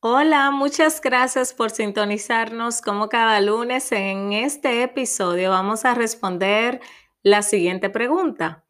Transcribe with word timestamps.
Hola, 0.00 0.52
muchas 0.52 1.00
gracias 1.00 1.52
por 1.52 1.70
sintonizarnos 1.70 2.80
como 2.80 3.08
cada 3.08 3.40
lunes. 3.40 3.90
En 3.90 4.32
este 4.32 4.84
episodio 4.84 5.50
vamos 5.50 5.84
a 5.84 5.94
responder 5.94 6.80
la 7.24 7.42
siguiente 7.42 7.90
pregunta. 7.90 8.64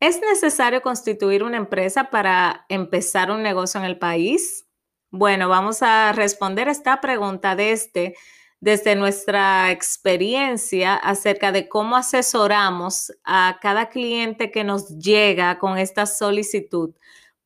¿Es 0.00 0.20
necesario 0.20 0.82
constituir 0.82 1.44
una 1.44 1.56
empresa 1.56 2.10
para 2.10 2.66
empezar 2.68 3.30
un 3.30 3.44
negocio 3.44 3.78
en 3.78 3.86
el 3.86 3.96
país? 3.96 4.66
Bueno, 5.12 5.48
vamos 5.48 5.82
a 5.82 6.10
responder 6.12 6.66
esta 6.66 7.00
pregunta 7.00 7.54
desde, 7.54 8.16
desde 8.58 8.96
nuestra 8.96 9.70
experiencia 9.70 10.96
acerca 10.96 11.52
de 11.52 11.68
cómo 11.68 11.94
asesoramos 11.94 13.12
a 13.22 13.58
cada 13.62 13.88
cliente 13.88 14.50
que 14.50 14.64
nos 14.64 14.88
llega 14.98 15.60
con 15.60 15.78
esta 15.78 16.06
solicitud 16.06 16.92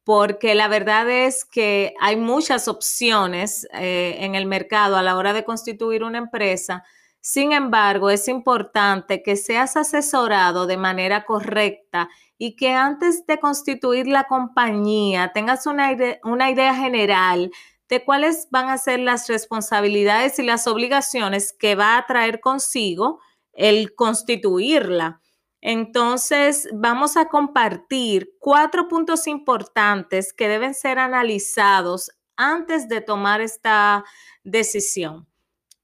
porque 0.06 0.54
la 0.54 0.68
verdad 0.68 1.10
es 1.10 1.44
que 1.44 1.92
hay 2.00 2.14
muchas 2.14 2.68
opciones 2.68 3.66
eh, 3.72 4.18
en 4.20 4.36
el 4.36 4.46
mercado 4.46 4.96
a 4.96 5.02
la 5.02 5.16
hora 5.16 5.32
de 5.32 5.44
constituir 5.44 6.04
una 6.04 6.18
empresa. 6.18 6.84
Sin 7.20 7.50
embargo, 7.50 8.08
es 8.08 8.28
importante 8.28 9.20
que 9.24 9.34
seas 9.34 9.76
asesorado 9.76 10.68
de 10.68 10.76
manera 10.76 11.24
correcta 11.24 12.08
y 12.38 12.54
que 12.54 12.70
antes 12.70 13.26
de 13.26 13.40
constituir 13.40 14.06
la 14.06 14.28
compañía 14.28 15.32
tengas 15.34 15.66
una, 15.66 15.90
una 16.22 16.52
idea 16.52 16.72
general 16.72 17.50
de 17.88 18.04
cuáles 18.04 18.46
van 18.52 18.68
a 18.68 18.78
ser 18.78 19.00
las 19.00 19.26
responsabilidades 19.26 20.38
y 20.38 20.44
las 20.44 20.68
obligaciones 20.68 21.52
que 21.52 21.74
va 21.74 21.98
a 21.98 22.06
traer 22.06 22.38
consigo 22.38 23.18
el 23.54 23.92
constituirla. 23.96 25.20
Entonces, 25.60 26.68
vamos 26.72 27.16
a 27.16 27.28
compartir 27.28 28.34
cuatro 28.38 28.88
puntos 28.88 29.26
importantes 29.26 30.32
que 30.32 30.48
deben 30.48 30.74
ser 30.74 30.98
analizados 30.98 32.10
antes 32.36 32.88
de 32.88 33.00
tomar 33.00 33.40
esta 33.40 34.04
decisión. 34.44 35.26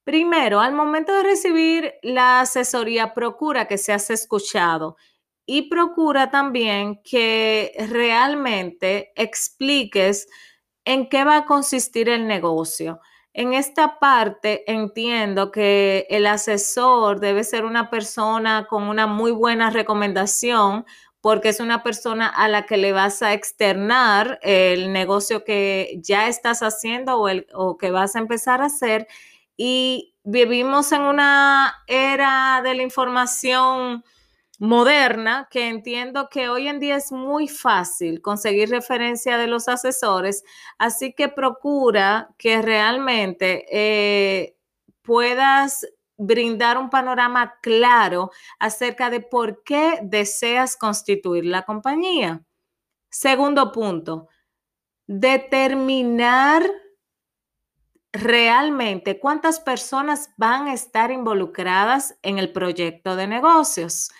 Primero, 0.04 0.60
al 0.60 0.72
momento 0.72 1.12
de 1.12 1.22
recibir 1.22 1.94
la 2.02 2.40
asesoría, 2.40 3.14
procura 3.14 3.68
que 3.68 3.78
seas 3.78 4.10
escuchado 4.10 4.96
y 5.46 5.68
procura 5.68 6.30
también 6.30 7.00
que 7.04 7.72
realmente 7.88 9.12
expliques 9.16 10.26
en 10.84 11.08
qué 11.08 11.24
va 11.24 11.38
a 11.38 11.46
consistir 11.46 12.08
el 12.08 12.26
negocio. 12.26 13.00
En 13.34 13.54
esta 13.54 13.98
parte 13.98 14.70
entiendo 14.70 15.50
que 15.50 16.06
el 16.10 16.26
asesor 16.26 17.18
debe 17.18 17.44
ser 17.44 17.64
una 17.64 17.88
persona 17.88 18.66
con 18.68 18.84
una 18.84 19.06
muy 19.06 19.32
buena 19.32 19.70
recomendación 19.70 20.84
porque 21.22 21.48
es 21.48 21.60
una 21.60 21.82
persona 21.82 22.26
a 22.26 22.48
la 22.48 22.66
que 22.66 22.76
le 22.76 22.92
vas 22.92 23.22
a 23.22 23.32
externar 23.32 24.38
el 24.42 24.92
negocio 24.92 25.44
que 25.44 25.98
ya 26.02 26.28
estás 26.28 26.62
haciendo 26.62 27.16
o, 27.16 27.28
el, 27.28 27.46
o 27.54 27.78
que 27.78 27.90
vas 27.90 28.16
a 28.16 28.18
empezar 28.18 28.60
a 28.60 28.66
hacer. 28.66 29.06
Y 29.56 30.14
vivimos 30.24 30.92
en 30.92 31.02
una 31.02 31.74
era 31.86 32.60
de 32.62 32.74
la 32.74 32.82
información 32.82 34.04
moderna 34.62 35.48
que 35.50 35.66
entiendo 35.66 36.28
que 36.30 36.48
hoy 36.48 36.68
en 36.68 36.78
día 36.78 36.94
es 36.94 37.10
muy 37.10 37.48
fácil 37.48 38.22
conseguir 38.22 38.70
referencia 38.70 39.36
de 39.36 39.48
los 39.48 39.66
asesores, 39.66 40.44
así 40.78 41.14
que 41.14 41.28
procura 41.28 42.28
que 42.38 42.62
realmente 42.62 43.66
eh, 43.72 44.56
puedas 45.02 45.84
brindar 46.16 46.78
un 46.78 46.90
panorama 46.90 47.58
claro 47.60 48.30
acerca 48.60 49.10
de 49.10 49.18
por 49.18 49.64
qué 49.64 49.98
deseas 50.04 50.76
constituir 50.76 51.44
la 51.44 51.62
compañía. 51.62 52.44
Segundo 53.10 53.72
punto, 53.72 54.28
determinar 55.08 56.62
realmente 58.12 59.18
cuántas 59.18 59.58
personas 59.58 60.30
van 60.36 60.68
a 60.68 60.74
estar 60.74 61.10
involucradas 61.10 62.16
en 62.22 62.38
el 62.38 62.52
proyecto 62.52 63.16
de 63.16 63.26
negocios. 63.26 64.12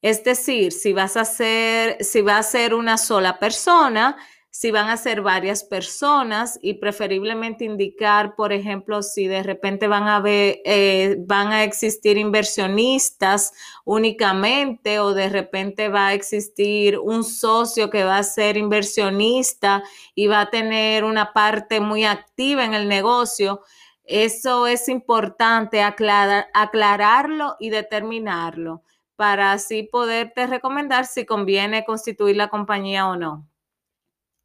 Es 0.00 0.22
decir, 0.22 0.72
si 0.72 0.92
vas 0.92 1.16
a 1.16 1.24
ser, 1.24 1.96
si 2.04 2.20
va 2.20 2.38
a 2.38 2.42
ser 2.42 2.74
una 2.74 2.98
sola 2.98 3.38
persona, 3.38 4.16
si 4.50 4.70
van 4.70 4.88
a 4.88 4.96
ser 4.96 5.22
varias 5.22 5.62
personas 5.62 6.58
y 6.62 6.74
preferiblemente 6.74 7.64
indicar, 7.64 8.34
por 8.34 8.52
ejemplo, 8.52 9.02
si 9.02 9.26
de 9.26 9.42
repente 9.42 9.86
van 9.88 10.08
a 10.08 10.22
eh, 10.26 11.16
van 11.20 11.52
a 11.52 11.64
existir 11.64 12.16
inversionistas 12.16 13.52
únicamente 13.84 15.00
o 15.00 15.14
de 15.14 15.28
repente 15.28 15.88
va 15.88 16.08
a 16.08 16.14
existir 16.14 16.98
un 16.98 17.24
socio 17.24 17.90
que 17.90 18.04
va 18.04 18.18
a 18.18 18.22
ser 18.22 18.56
inversionista 18.56 19.82
y 20.14 20.26
va 20.28 20.42
a 20.42 20.50
tener 20.50 21.04
una 21.04 21.32
parte 21.32 21.80
muy 21.80 22.04
activa 22.04 22.64
en 22.64 22.74
el 22.74 22.88
negocio. 22.88 23.62
Eso 24.04 24.66
es 24.66 24.88
importante 24.88 25.82
aclararlo 25.82 27.56
y 27.60 27.70
determinarlo 27.70 28.82
para 29.18 29.50
así 29.50 29.82
poderte 29.82 30.46
recomendar 30.46 31.04
si 31.04 31.26
conviene 31.26 31.84
constituir 31.84 32.36
la 32.36 32.46
compañía 32.46 33.08
o 33.08 33.16
no. 33.16 33.48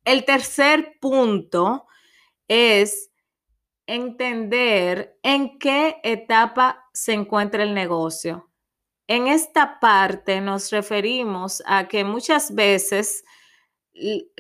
El 0.03 0.25
tercer 0.25 0.97
punto 1.00 1.85
es 2.47 3.11
entender 3.85 5.19
en 5.22 5.59
qué 5.59 5.97
etapa 6.01 6.89
se 6.91 7.13
encuentra 7.13 7.61
el 7.61 7.75
negocio. 7.75 8.50
En 9.06 9.28
esta 9.28 9.79
parte 9.79 10.41
nos 10.41 10.72
referimos 10.72 11.61
a 11.67 11.88
que 11.88 12.03
muchas 12.03 12.55
veces 12.55 13.23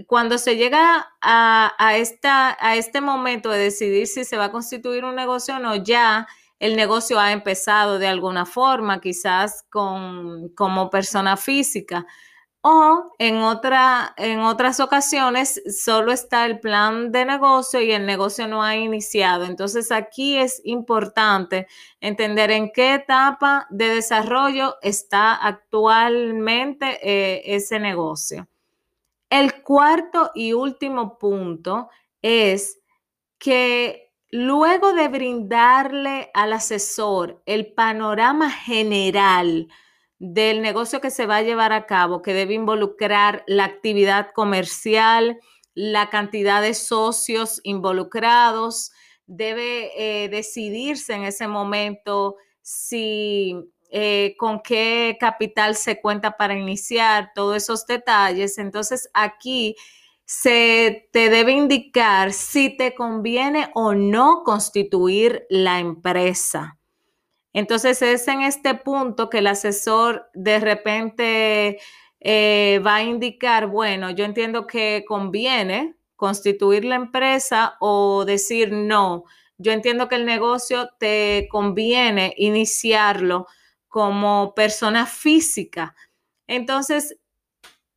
cuando 0.07 0.39
se 0.39 0.55
llega 0.55 1.13
a, 1.21 1.95
esta, 1.95 2.57
a 2.59 2.75
este 2.75 3.01
momento 3.01 3.51
de 3.51 3.59
decidir 3.59 4.07
si 4.07 4.25
se 4.25 4.37
va 4.37 4.45
a 4.45 4.51
constituir 4.51 5.05
un 5.05 5.15
negocio 5.15 5.57
o 5.57 5.59
no, 5.59 5.75
ya 5.75 6.27
el 6.63 6.77
negocio 6.77 7.19
ha 7.19 7.33
empezado 7.33 7.99
de 7.99 8.07
alguna 8.07 8.45
forma, 8.45 9.01
quizás 9.01 9.65
con, 9.69 10.47
como 10.55 10.89
persona 10.89 11.35
física. 11.35 12.05
O 12.61 13.11
en, 13.19 13.41
en 14.15 14.39
otras 14.39 14.79
ocasiones 14.79 15.61
solo 15.77 16.13
está 16.13 16.45
el 16.45 16.61
plan 16.61 17.11
de 17.11 17.25
negocio 17.25 17.81
y 17.81 17.91
el 17.91 18.05
negocio 18.05 18.47
no 18.47 18.63
ha 18.63 18.77
iniciado. 18.77 19.43
Entonces 19.43 19.91
aquí 19.91 20.37
es 20.37 20.61
importante 20.63 21.67
entender 21.99 22.49
en 22.51 22.71
qué 22.71 22.93
etapa 22.93 23.67
de 23.69 23.95
desarrollo 23.95 24.77
está 24.81 25.35
actualmente 25.35 26.97
eh, 27.03 27.41
ese 27.55 27.77
negocio. 27.77 28.47
El 29.29 29.63
cuarto 29.63 30.31
y 30.33 30.53
último 30.53 31.17
punto 31.17 31.89
es 32.21 32.79
que 33.37 34.12
Luego 34.35 34.93
de 34.93 35.09
brindarle 35.09 36.31
al 36.33 36.53
asesor 36.53 37.43
el 37.45 37.71
panorama 37.71 38.49
general 38.49 39.67
del 40.17 40.63
negocio 40.63 41.01
que 41.01 41.11
se 41.11 41.27
va 41.27 41.35
a 41.35 41.41
llevar 41.43 41.71
a 41.71 41.85
cabo, 41.85 42.23
que 42.23 42.33
debe 42.33 42.55
involucrar 42.55 43.43
la 43.45 43.65
actividad 43.65 44.31
comercial, 44.33 45.39
la 45.75 46.09
cantidad 46.09 46.63
de 46.63 46.73
socios 46.73 47.61
involucrados, 47.61 48.91
debe 49.27 49.91
eh, 49.97 50.29
decidirse 50.29 51.13
en 51.13 51.25
ese 51.25 51.47
momento 51.47 52.37
si 52.63 53.55
eh, 53.91 54.33
con 54.39 54.61
qué 54.63 55.15
capital 55.19 55.75
se 55.75 56.01
cuenta 56.01 56.37
para 56.37 56.57
iniciar, 56.57 57.33
todos 57.35 57.55
esos 57.55 57.85
detalles. 57.85 58.57
Entonces 58.57 59.11
aquí 59.13 59.75
se 60.25 61.09
te 61.11 61.29
debe 61.29 61.51
indicar 61.51 62.33
si 62.33 62.75
te 62.75 62.95
conviene 62.95 63.69
o 63.73 63.93
no 63.93 64.43
constituir 64.43 65.45
la 65.49 65.79
empresa. 65.79 66.77
Entonces 67.53 68.01
es 68.01 68.27
en 68.27 68.41
este 68.41 68.73
punto 68.73 69.29
que 69.29 69.39
el 69.39 69.47
asesor 69.47 70.29
de 70.33 70.59
repente 70.59 71.79
eh, 72.19 72.81
va 72.85 72.95
a 72.95 73.03
indicar, 73.03 73.67
bueno, 73.67 74.09
yo 74.09 74.25
entiendo 74.25 74.65
que 74.65 75.05
conviene 75.07 75.95
constituir 76.15 76.85
la 76.85 76.95
empresa 76.95 77.75
o 77.79 78.23
decir 78.25 78.71
no. 78.71 79.25
Yo 79.57 79.71
entiendo 79.71 80.07
que 80.07 80.15
el 80.15 80.25
negocio 80.25 80.89
te 80.99 81.47
conviene 81.51 82.33
iniciarlo 82.37 83.47
como 83.87 84.53
persona 84.55 85.05
física. 85.05 85.95
Entonces, 86.47 87.17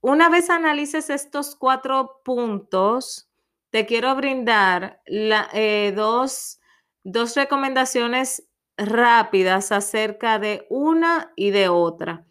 una 0.06 0.28
vez 0.28 0.50
analices 0.50 1.10
estos 1.10 1.56
cuatro 1.56 2.20
puntos, 2.24 3.28
te 3.70 3.86
quiero 3.86 4.14
brindar 4.14 5.02
eh, 5.04 5.92
dos, 5.96 6.60
dos 7.02 7.34
recomendaciones 7.34 8.46
rápidas 8.76 9.72
acerca 9.72 10.38
de 10.38 10.64
una 10.70 11.32
y 11.34 11.50
de 11.50 11.68
otra. 11.68 12.24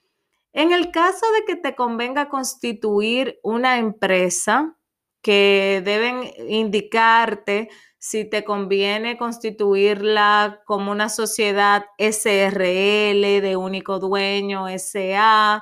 En 0.54 0.72
el 0.72 0.89
caso 0.89 1.25
de 1.33 1.44
que 1.44 1.57
te 1.57 1.75
convenga 1.75 2.30
constituir 2.30 3.42
una 3.44 3.77
empresa, 3.77 4.77
que 5.22 5.81
deben 5.83 6.31
indicarte 6.48 7.68
si 7.98 8.24
te 8.24 8.45
conviene 8.45 9.18
constituirla 9.18 10.62
como 10.66 10.94
una 10.94 11.10
sociedad 11.10 11.88
SRL 11.98 13.42
de 13.42 13.57
único 13.57 14.00
dueño, 14.00 14.68
SA, 14.77 15.62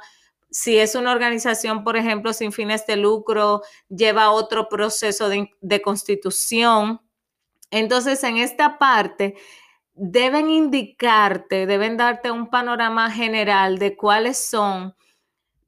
si 0.53 0.77
es 0.77 0.93
una 0.93 1.11
organización, 1.11 1.83
por 1.83 1.97
ejemplo, 1.97 2.31
sin 2.31 2.51
fines 2.51 2.85
de 2.85 2.95
lucro, 2.95 3.63
lleva 3.89 4.29
otro 4.31 4.69
proceso 4.69 5.27
de, 5.27 5.81
constitución. 5.81 7.01
Entonces, 7.71 8.23
en 8.23 8.37
esta 8.37 8.77
parte, 8.77 9.33
deben 9.95 10.51
indicarte, 10.51 11.65
deben 11.65 11.97
darte 11.97 12.29
un 12.29 12.51
panorama 12.51 13.09
general 13.09 13.79
de 13.79 13.97
cuáles 13.97 14.37
son 14.37 14.95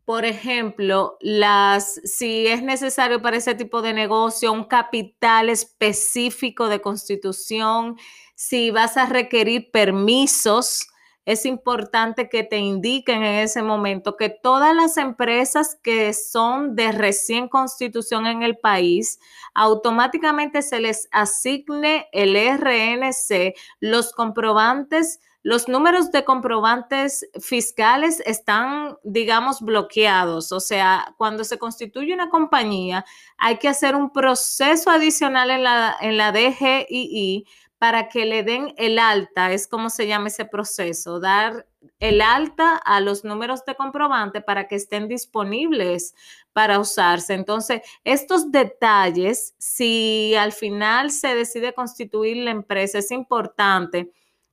por 0.05 0.23
ejemplo, 0.23 1.17
las, 1.19 1.99
si 2.03 2.45
es 2.45 2.61
necesario 2.61 3.23
para 3.23 3.37
ese 3.37 3.55
tipo 3.55 3.81
de 3.81 3.91
negocio 3.91 4.51
un 4.51 4.65
capital 4.65 5.49
específico 5.49 6.69
de 6.69 6.79
constitución, 6.79 7.97
si 8.35 8.69
vas 8.69 8.97
a 8.97 9.07
requerir 9.07 9.71
permisos, 9.71 10.85
es 11.25 11.45
importante 11.45 12.29
que 12.29 12.43
te 12.43 12.57
indiquen 12.57 13.23
en 13.23 13.43
ese 13.43 13.63
momento 13.63 14.15
que 14.15 14.29
todas 14.29 14.75
las 14.75 14.97
empresas 14.97 15.77
que 15.81 16.13
son 16.13 16.75
de 16.75 16.91
recién 16.91 17.49
constitución 17.49 18.27
en 18.27 18.43
el 18.43 18.57
país, 18.57 19.19
automáticamente 19.53 20.61
se 20.61 20.79
les 20.79 21.09
asigne 21.11 22.07
el 22.11 22.35
RNC, 22.35 23.55
los 23.79 24.11
comprobantes 24.11 25.19
los 25.45 25.67
números 25.67 26.11
de 26.11 26.25
comprobantes 26.25 27.29
fiscales 27.39 28.19
están, 28.25 28.97
digamos, 29.03 29.61
bloqueados. 29.61 30.51
O 30.51 30.59
sea, 30.59 31.13
cuando 31.17 31.43
se 31.43 31.59
constituye 31.59 32.15
una 32.15 32.31
compañía, 32.31 33.05
hay 33.37 33.59
que 33.59 33.67
hacer 33.67 33.95
un 33.95 34.11
proceso 34.11 34.89
adicional 34.89 35.51
en 35.51 35.61
la, 35.61 35.95
en 36.01 36.17
la 36.17 36.31
DGII 36.31 37.45
para 37.85 38.09
que 38.09 38.25
le 38.25 38.41
den 38.41 38.73
el 38.77 38.97
alta, 38.97 39.53
es 39.53 39.67
como 39.67 39.91
se 39.91 40.07
llama 40.07 40.29
ese 40.29 40.45
proceso, 40.45 41.19
dar 41.19 41.67
el 41.99 42.19
alta 42.19 42.77
a 42.77 42.99
los 42.99 43.23
números 43.23 43.63
de 43.63 43.75
comprobante 43.75 44.41
para 44.41 44.67
que 44.67 44.73
estén 44.73 45.07
disponibles 45.07 46.15
para 46.51 46.79
usarse. 46.79 47.35
Entonces, 47.35 47.83
estos 48.03 48.51
detalles, 48.51 49.53
si 49.59 50.33
al 50.33 50.51
final 50.51 51.11
se 51.11 51.35
decide 51.35 51.75
constituir 51.75 52.37
la 52.37 52.49
empresa, 52.49 52.97
es 52.97 53.11
importante 53.11 54.11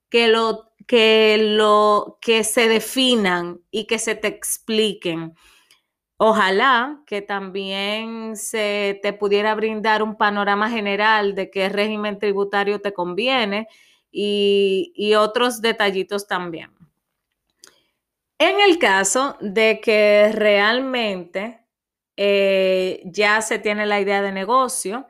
que 0.09 0.27
lo 0.27 0.69
que, 0.85 1.39
lo, 1.39 2.19
que 2.21 2.43
se 2.43 2.67
definan 2.67 3.61
y 3.71 3.87
que 3.87 3.97
se 3.97 4.13
te 4.13 4.27
expliquen. 4.27 5.33
Ojalá 6.25 7.01
que 7.05 7.21
también 7.21 8.37
se 8.37 8.97
te 9.03 9.11
pudiera 9.11 9.53
brindar 9.55 10.01
un 10.01 10.15
panorama 10.15 10.69
general 10.69 11.35
de 11.35 11.51
qué 11.51 11.67
régimen 11.67 12.17
tributario 12.17 12.79
te 12.79 12.93
conviene 12.93 13.67
y, 14.09 15.13
otros 15.17 15.59
detallitos 15.59 16.25
también. 16.25 16.71
En 18.39 18.61
el 18.61 18.79
caso 18.79 19.35
de 19.41 19.81
que 19.83 20.31
realmente 20.31 21.59
eh, 22.15 23.01
ya 23.03 23.41
se 23.41 23.59
tiene 23.59 23.85
la 23.85 23.99
idea 23.99 24.21
de 24.21 24.31
negocio, 24.31 25.05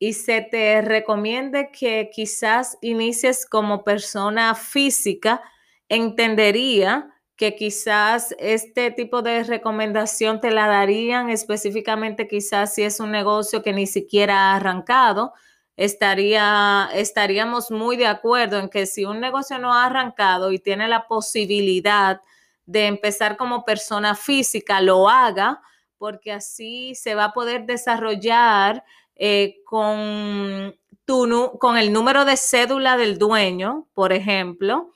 y 0.00 0.14
se 0.14 0.40
te 0.40 0.82
recomiende 0.82 1.70
que 1.70 2.10
quizás 2.12 2.76
inicies 2.80 3.46
como 3.46 3.84
persona 3.84 4.56
física, 4.56 5.44
entendería 5.88 7.15
que 7.36 7.54
quizás 7.54 8.34
este 8.38 8.90
tipo 8.90 9.20
de 9.22 9.44
recomendación 9.44 10.40
te 10.40 10.50
la 10.50 10.66
darían 10.66 11.28
específicamente 11.28 12.28
quizás 12.28 12.74
si 12.74 12.82
es 12.82 12.98
un 12.98 13.10
negocio 13.10 13.62
que 13.62 13.74
ni 13.74 13.86
siquiera 13.86 14.52
ha 14.52 14.56
arrancado. 14.56 15.34
Estaría, 15.76 16.88
estaríamos 16.94 17.70
muy 17.70 17.98
de 17.98 18.06
acuerdo 18.06 18.58
en 18.58 18.70
que 18.70 18.86
si 18.86 19.04
un 19.04 19.20
negocio 19.20 19.58
no 19.58 19.74
ha 19.74 19.84
arrancado 19.84 20.50
y 20.50 20.58
tiene 20.58 20.88
la 20.88 21.06
posibilidad 21.06 22.22
de 22.64 22.86
empezar 22.86 23.36
como 23.36 23.64
persona 23.64 24.14
física, 24.14 24.80
lo 24.80 25.08
haga, 25.08 25.60
porque 25.98 26.32
así 26.32 26.94
se 26.94 27.14
va 27.14 27.26
a 27.26 27.32
poder 27.32 27.66
desarrollar 27.66 28.82
eh, 29.14 29.56
con, 29.66 30.74
tu, 31.04 31.58
con 31.60 31.76
el 31.76 31.92
número 31.92 32.24
de 32.24 32.38
cédula 32.38 32.96
del 32.96 33.18
dueño, 33.18 33.86
por 33.92 34.14
ejemplo, 34.14 34.92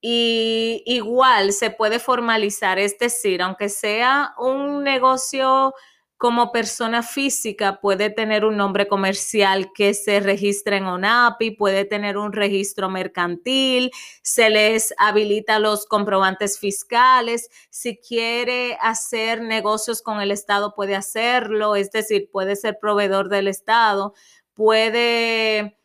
y 0.00 0.82
igual 0.86 1.52
se 1.52 1.70
puede 1.70 1.98
formalizar, 1.98 2.78
es 2.78 2.98
decir, 2.98 3.42
aunque 3.42 3.68
sea 3.68 4.34
un 4.38 4.84
negocio 4.84 5.74
como 6.18 6.50
persona 6.50 7.02
física, 7.02 7.78
puede 7.80 8.08
tener 8.08 8.44
un 8.46 8.56
nombre 8.56 8.88
comercial 8.88 9.70
que 9.74 9.92
se 9.92 10.20
registre 10.20 10.76
en 10.78 10.86
ONAPI, 10.86 11.50
puede 11.52 11.84
tener 11.84 12.16
un 12.16 12.32
registro 12.32 12.88
mercantil, 12.88 13.90
se 14.22 14.48
les 14.48 14.94
habilita 14.96 15.58
los 15.58 15.86
comprobantes 15.86 16.58
fiscales, 16.58 17.50
si 17.68 17.98
quiere 17.98 18.78
hacer 18.80 19.42
negocios 19.42 20.00
con 20.00 20.20
el 20.22 20.30
Estado 20.30 20.74
puede 20.74 20.96
hacerlo, 20.96 21.76
es 21.76 21.90
decir, 21.90 22.30
puede 22.32 22.56
ser 22.56 22.78
proveedor 22.80 23.28
del 23.28 23.48
Estado, 23.48 24.14
puede 24.54 25.76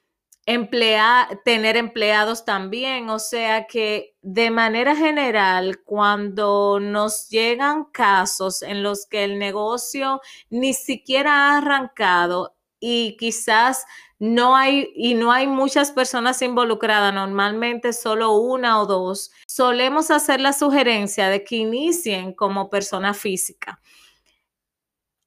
emplear, 0.45 1.39
tener 1.45 1.77
empleados 1.77 2.45
también, 2.45 3.09
o 3.09 3.19
sea 3.19 3.67
que 3.67 4.15
de 4.21 4.51
manera 4.51 4.95
general, 4.95 5.81
cuando 5.83 6.79
nos 6.79 7.29
llegan 7.29 7.85
casos 7.85 8.61
en 8.61 8.83
los 8.83 9.05
que 9.05 9.23
el 9.23 9.39
negocio 9.39 10.21
ni 10.49 10.73
siquiera 10.73 11.31
ha 11.53 11.57
arrancado 11.57 12.55
y 12.79 13.15
quizás 13.17 13.85
no 14.19 14.55
hay 14.55 14.91
y 14.95 15.13
no 15.15 15.31
hay 15.31 15.47
muchas 15.47 15.91
personas 15.91 16.41
involucradas, 16.41 17.13
normalmente 17.13 17.93
solo 17.93 18.33
una 18.33 18.81
o 18.81 18.85
dos, 18.85 19.31
solemos 19.47 20.11
hacer 20.11 20.41
la 20.41 20.53
sugerencia 20.53 21.29
de 21.29 21.43
que 21.43 21.57
inicien 21.57 22.33
como 22.33 22.69
persona 22.69 23.13
física. 23.13 23.79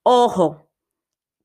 Ojo, 0.02 0.63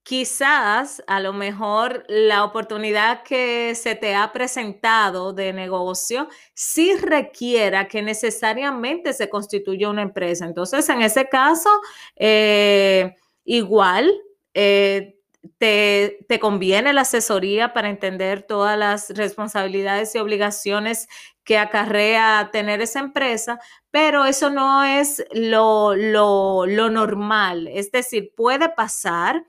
quizás 0.03 1.03
a 1.07 1.19
lo 1.19 1.33
mejor 1.33 2.03
la 2.07 2.43
oportunidad 2.43 3.23
que 3.23 3.75
se 3.75 3.95
te 3.95 4.15
ha 4.15 4.31
presentado 4.31 5.33
de 5.33 5.53
negocio 5.53 6.27
sí 6.53 6.95
requiera 6.95 7.87
que 7.87 8.01
necesariamente 8.01 9.13
se 9.13 9.29
constituya 9.29 9.89
una 9.89 10.01
empresa. 10.01 10.45
Entonces, 10.45 10.87
en 10.89 11.01
ese 11.01 11.27
caso, 11.27 11.69
eh, 12.15 13.15
igual 13.45 14.11
eh, 14.53 15.15
te, 15.57 16.25
te, 16.27 16.39
conviene 16.39 16.91
la 16.93 17.01
asesoría 17.01 17.73
para 17.73 17.89
entender 17.89 18.43
todas 18.43 18.77
las 18.77 19.09
responsabilidades 19.11 20.13
y 20.15 20.19
obligaciones 20.19 21.07
que 21.43 21.57
acarrea 21.57 22.49
tener 22.51 22.81
esa 22.81 22.99
empresa, 22.99 23.59
pero 23.91 24.25
eso 24.25 24.49
no 24.49 24.83
es 24.83 25.23
lo, 25.31 25.95
lo, 25.95 26.65
lo 26.65 26.89
normal. 26.89 27.67
Es 27.67 27.91
decir, 27.91 28.33
puede 28.35 28.69
pasar 28.69 29.43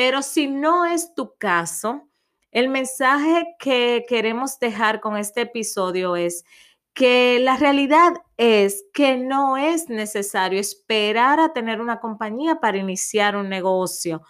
pero 0.00 0.22
si 0.22 0.46
no 0.46 0.86
es 0.86 1.14
tu 1.14 1.36
caso, 1.36 2.08
el 2.52 2.70
mensaje 2.70 3.54
que 3.58 4.06
queremos 4.08 4.58
dejar 4.58 4.98
con 4.98 5.18
este 5.18 5.42
episodio 5.42 6.16
es 6.16 6.42
que 6.94 7.38
la 7.38 7.58
realidad 7.58 8.14
es 8.38 8.82
que 8.94 9.18
no 9.18 9.58
es 9.58 9.90
necesario 9.90 10.58
esperar 10.58 11.38
a 11.38 11.52
tener 11.52 11.82
una 11.82 12.00
compañía 12.00 12.60
para 12.60 12.78
iniciar 12.78 13.36
un 13.36 13.50
negocio. 13.50 14.22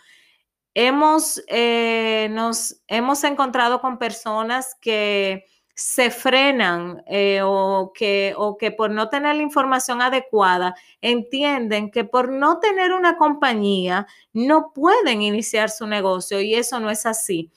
Hemos, 0.75 1.41
eh, 1.47 2.27
nos, 2.33 2.83
hemos 2.89 3.23
encontrado 3.23 3.81
con 3.81 3.97
personas 3.97 4.75
que 4.81 5.45
se 5.81 6.11
frenan 6.11 7.03
eh, 7.07 7.41
o, 7.43 7.91
que, 7.95 8.35
o 8.37 8.59
que 8.59 8.71
por 8.71 8.91
no 8.91 9.09
tener 9.09 9.35
la 9.37 9.43
información 9.43 10.03
adecuada 10.03 10.75
entienden 11.01 11.91
que 11.91 12.05
por 12.05 12.31
no 12.31 12.59
tener 12.59 12.93
una 12.93 13.17
compañía 13.17 14.07
no 14.35 14.75
pueden 14.75 15.23
iniciar 15.23 15.71
su 15.71 15.87
negocio 15.87 16.39
y 16.43 16.55
eso 16.55 16.81
no 16.81 16.91
es 16.91 17.07
así. 17.07 17.51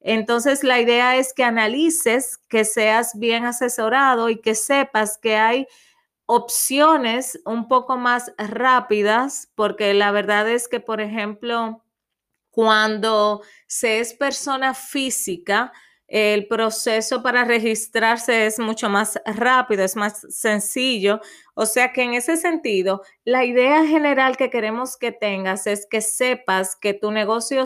Entonces 0.00 0.62
la 0.62 0.78
idea 0.78 1.16
es 1.16 1.32
que 1.32 1.42
analices, 1.42 2.36
que 2.36 2.66
seas 2.66 3.18
bien 3.18 3.46
asesorado 3.46 4.28
y 4.28 4.42
que 4.42 4.54
sepas 4.54 5.16
que 5.16 5.36
hay 5.36 5.66
opciones 6.26 7.40
un 7.46 7.66
poco 7.66 7.96
más 7.96 8.30
rápidas, 8.36 9.50
porque 9.54 9.94
la 9.94 10.10
verdad 10.10 10.50
es 10.50 10.68
que, 10.68 10.80
por 10.80 11.00
ejemplo, 11.00 11.82
cuando 12.50 13.40
se 13.66 14.00
es 14.00 14.12
persona 14.12 14.74
física, 14.74 15.72
el 16.06 16.46
proceso 16.46 17.22
para 17.22 17.44
registrarse 17.44 18.46
es 18.46 18.58
mucho 18.58 18.88
más 18.88 19.20
rápido, 19.24 19.84
es 19.84 19.96
más 19.96 20.26
sencillo. 20.28 21.20
O 21.54 21.66
sea 21.66 21.92
que 21.92 22.02
en 22.02 22.14
ese 22.14 22.36
sentido, 22.36 23.02
la 23.24 23.44
idea 23.44 23.86
general 23.86 24.36
que 24.36 24.50
queremos 24.50 24.96
que 24.96 25.12
tengas 25.12 25.66
es 25.66 25.86
que 25.90 26.00
sepas 26.00 26.76
que 26.76 26.94
tu 26.94 27.10
negocio, 27.10 27.64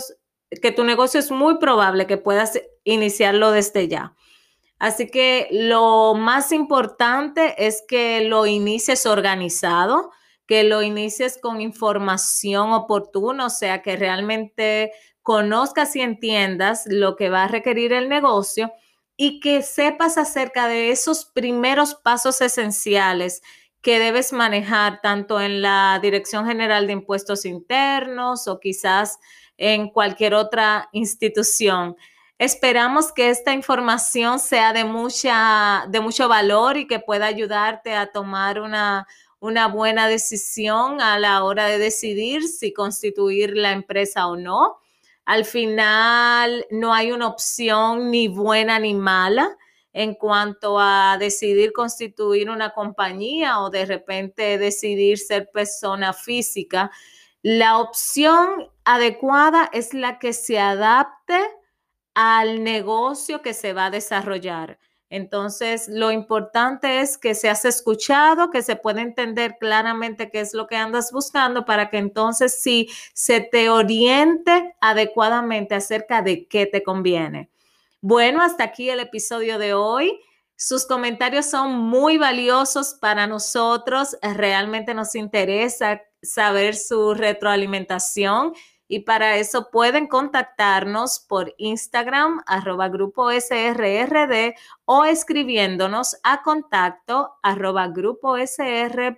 que 0.62 0.72
tu 0.72 0.84
negocio 0.84 1.20
es 1.20 1.30
muy 1.30 1.58
probable 1.58 2.06
que 2.06 2.16
puedas 2.16 2.60
iniciarlo 2.84 3.50
desde 3.50 3.88
ya. 3.88 4.14
Así 4.78 5.10
que 5.10 5.48
lo 5.50 6.14
más 6.14 6.52
importante 6.52 7.66
es 7.66 7.82
que 7.88 8.20
lo 8.20 8.46
inicies 8.46 9.06
organizado, 9.06 10.12
que 10.46 10.62
lo 10.62 10.82
inicies 10.82 11.38
con 11.38 11.60
información 11.60 12.72
oportuna, 12.72 13.46
o 13.46 13.50
sea, 13.50 13.82
que 13.82 13.96
realmente 13.96 14.92
conozcas 15.28 15.94
y 15.94 16.00
entiendas 16.00 16.84
lo 16.86 17.14
que 17.14 17.28
va 17.28 17.44
a 17.44 17.48
requerir 17.48 17.92
el 17.92 18.08
negocio 18.08 18.72
y 19.14 19.40
que 19.40 19.60
sepas 19.60 20.16
acerca 20.16 20.68
de 20.68 20.90
esos 20.90 21.26
primeros 21.26 21.94
pasos 21.94 22.40
esenciales 22.40 23.42
que 23.82 23.98
debes 23.98 24.32
manejar 24.32 25.02
tanto 25.02 25.38
en 25.38 25.60
la 25.60 25.98
Dirección 26.00 26.46
General 26.46 26.86
de 26.86 26.94
Impuestos 26.94 27.44
Internos 27.44 28.48
o 28.48 28.58
quizás 28.58 29.18
en 29.58 29.90
cualquier 29.90 30.32
otra 30.32 30.88
institución. 30.92 31.94
Esperamos 32.38 33.12
que 33.12 33.28
esta 33.28 33.52
información 33.52 34.38
sea 34.38 34.72
de, 34.72 34.84
mucha, 34.84 35.84
de 35.90 36.00
mucho 36.00 36.26
valor 36.30 36.78
y 36.78 36.86
que 36.86 37.00
pueda 37.00 37.26
ayudarte 37.26 37.94
a 37.94 38.10
tomar 38.12 38.62
una, 38.62 39.06
una 39.40 39.68
buena 39.68 40.08
decisión 40.08 41.02
a 41.02 41.18
la 41.18 41.44
hora 41.44 41.66
de 41.66 41.76
decidir 41.76 42.48
si 42.48 42.72
constituir 42.72 43.58
la 43.58 43.72
empresa 43.72 44.26
o 44.26 44.34
no. 44.34 44.78
Al 45.28 45.44
final 45.44 46.66
no 46.70 46.94
hay 46.94 47.12
una 47.12 47.26
opción 47.26 48.10
ni 48.10 48.28
buena 48.28 48.78
ni 48.78 48.94
mala 48.94 49.58
en 49.92 50.14
cuanto 50.14 50.78
a 50.80 51.18
decidir 51.20 51.74
constituir 51.74 52.48
una 52.48 52.70
compañía 52.70 53.60
o 53.60 53.68
de 53.68 53.84
repente 53.84 54.56
decidir 54.56 55.18
ser 55.18 55.50
persona 55.52 56.14
física. 56.14 56.90
La 57.42 57.76
opción 57.76 58.70
adecuada 58.84 59.68
es 59.74 59.92
la 59.92 60.18
que 60.18 60.32
se 60.32 60.58
adapte 60.58 61.38
al 62.14 62.64
negocio 62.64 63.42
que 63.42 63.52
se 63.52 63.74
va 63.74 63.86
a 63.86 63.90
desarrollar. 63.90 64.78
Entonces, 65.10 65.88
lo 65.88 66.12
importante 66.12 67.00
es 67.00 67.16
que 67.16 67.34
seas 67.34 67.64
escuchado, 67.64 68.50
que 68.50 68.62
se 68.62 68.76
pueda 68.76 69.00
entender 69.00 69.56
claramente 69.58 70.30
qué 70.30 70.40
es 70.40 70.52
lo 70.52 70.66
que 70.66 70.76
andas 70.76 71.12
buscando 71.12 71.64
para 71.64 71.88
que 71.88 71.96
entonces 71.96 72.60
sí 72.60 72.90
se 73.14 73.40
te 73.40 73.70
oriente 73.70 74.74
adecuadamente 74.80 75.74
acerca 75.74 76.20
de 76.20 76.46
qué 76.46 76.66
te 76.66 76.82
conviene. 76.82 77.48
Bueno, 78.00 78.42
hasta 78.42 78.64
aquí 78.64 78.90
el 78.90 79.00
episodio 79.00 79.58
de 79.58 79.74
hoy. 79.74 80.20
Sus 80.56 80.86
comentarios 80.86 81.46
son 81.46 81.78
muy 81.78 82.18
valiosos 82.18 82.94
para 82.94 83.26
nosotros. 83.26 84.16
Realmente 84.20 84.92
nos 84.92 85.14
interesa 85.14 86.02
saber 86.20 86.74
su 86.76 87.14
retroalimentación 87.14 88.54
y 88.88 89.00
para 89.00 89.36
eso 89.36 89.70
pueden 89.70 90.06
contactarnos 90.06 91.20
por 91.20 91.54
Instagram, 91.58 92.42
arroba 92.46 92.88
grupo 92.88 93.30
SRRD 93.30 94.54
o 94.86 95.04
escribiéndonos 95.04 96.16
a 96.22 96.42
contacto 96.42 97.34
arroba 97.42 97.88
grupo 97.88 98.36
SR.do. 98.38 99.12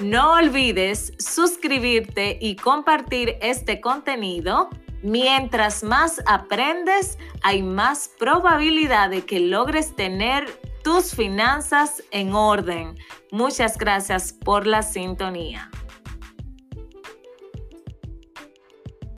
No 0.00 0.32
olvides 0.32 1.12
suscribirte 1.18 2.36
y 2.40 2.56
compartir 2.56 3.36
este 3.40 3.80
contenido. 3.80 4.68
Mientras 5.02 5.84
más 5.84 6.20
aprendes, 6.26 7.16
hay 7.42 7.62
más 7.62 8.10
probabilidad 8.18 9.10
de 9.10 9.24
que 9.24 9.38
logres 9.38 9.94
tener 9.94 10.46
tus 10.82 11.14
finanzas 11.14 12.02
en 12.10 12.34
orden. 12.34 12.96
Muchas 13.30 13.78
gracias 13.78 14.32
por 14.32 14.66
la 14.66 14.82
sintonía. 14.82 15.70